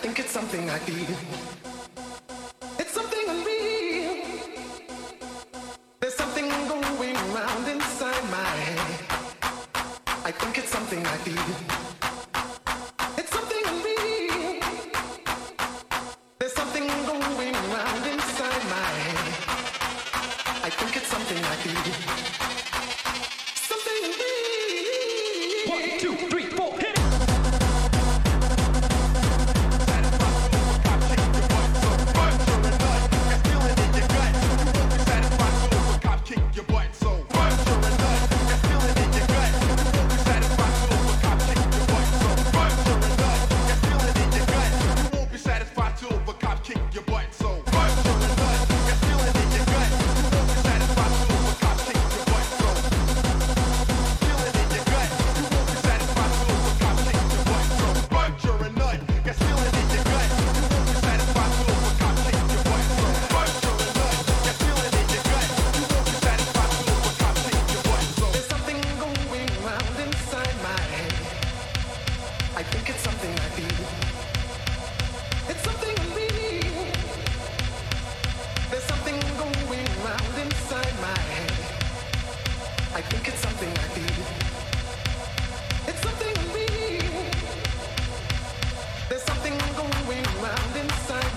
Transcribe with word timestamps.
think 0.00 0.18
it's 0.18 0.30
something 0.30 0.70
I 0.70 0.78
feel. 0.78 1.69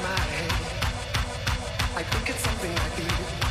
I 0.06 2.04
think 2.04 2.30
it's 2.30 2.44
something 2.44 2.72
I 2.72 2.90
feel. 2.90 3.43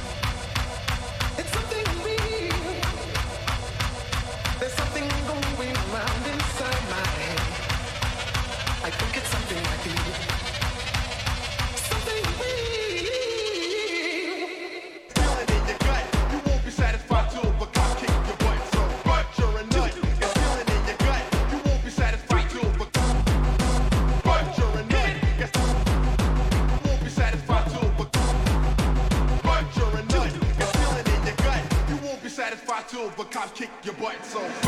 so 34.33 34.62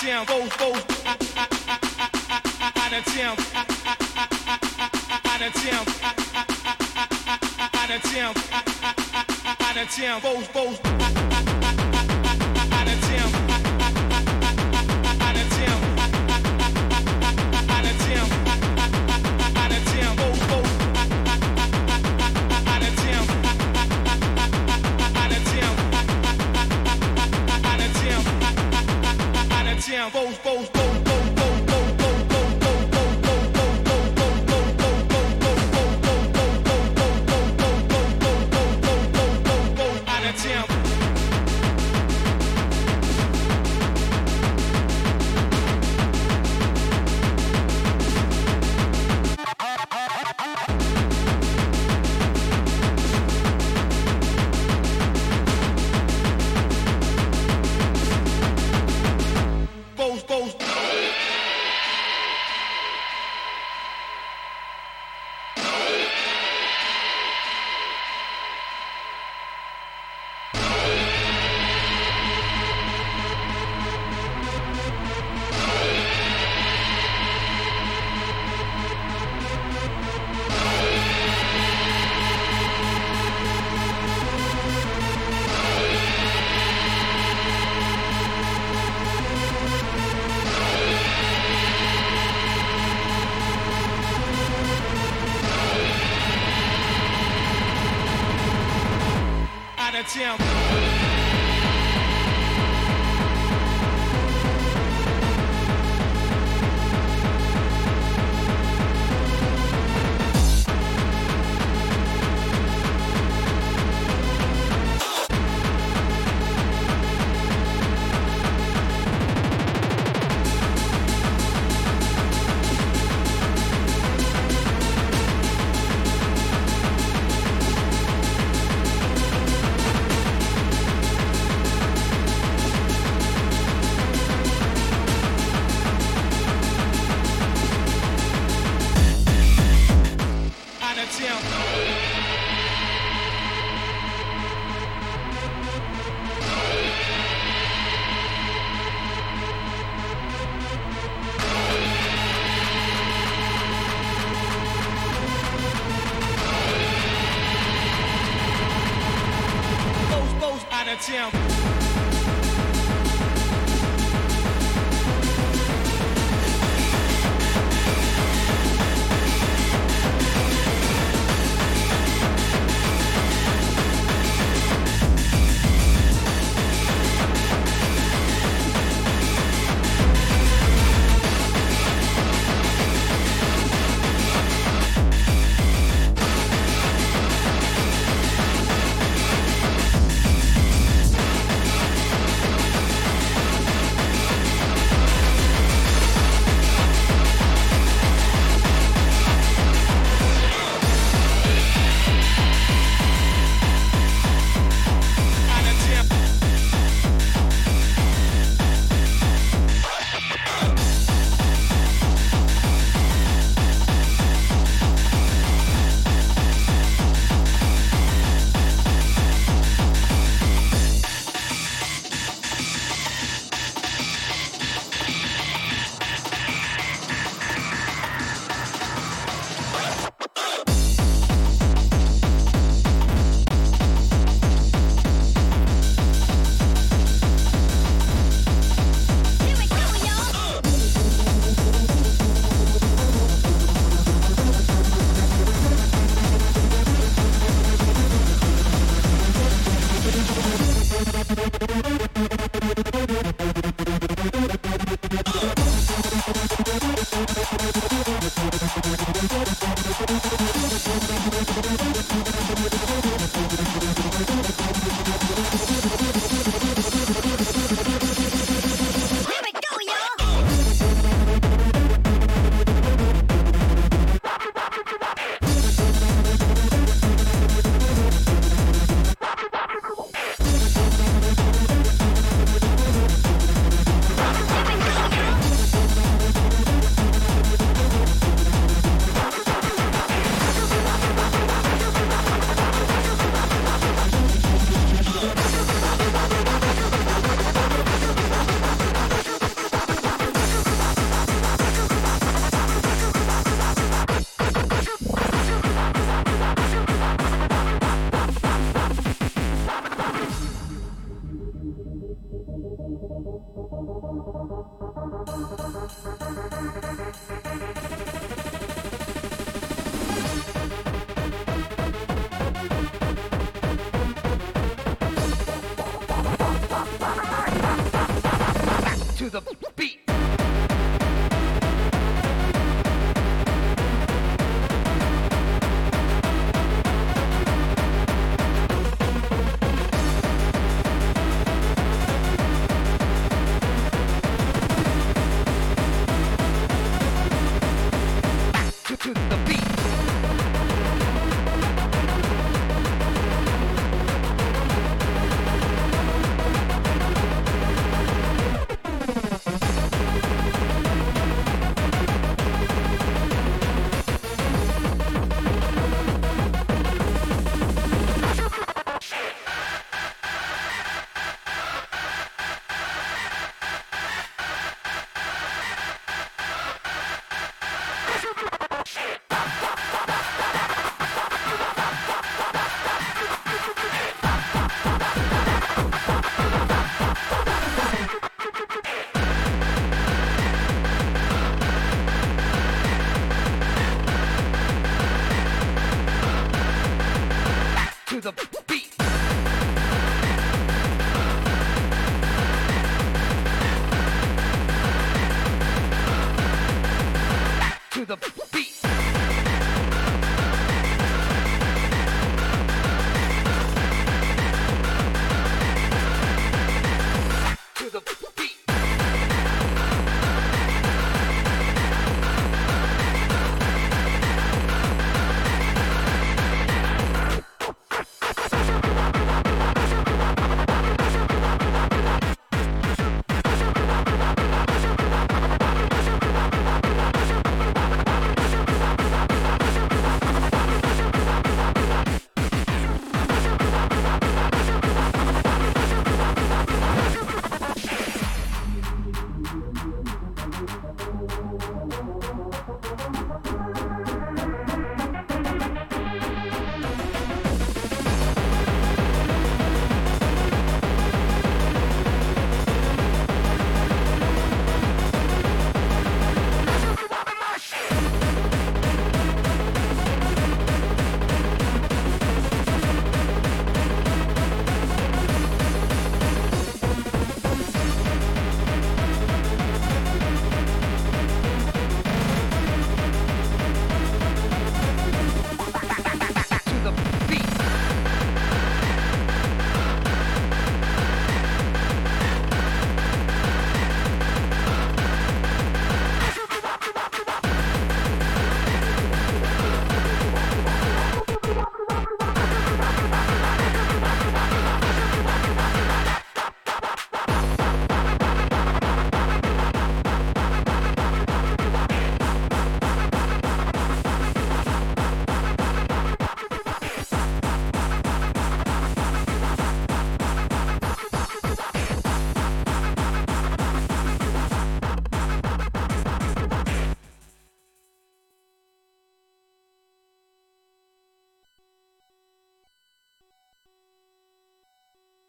town, 0.00 0.24
go, 0.26 0.46
both, 0.58 0.97